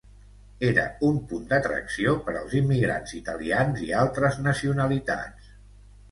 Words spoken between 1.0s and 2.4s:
un punt d'atracció per